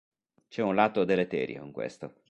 [0.47, 2.15] C'è un lato deleterio in questo.